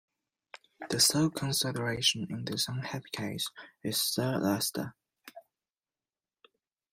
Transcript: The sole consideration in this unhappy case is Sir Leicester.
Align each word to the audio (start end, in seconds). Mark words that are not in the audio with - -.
The 0.89 0.99
sole 0.99 1.29
consideration 1.29 2.25
in 2.31 2.43
this 2.43 2.67
unhappy 2.67 3.09
case 3.11 3.47
is 3.83 4.01
Sir 4.01 4.39
Leicester. 4.39 4.95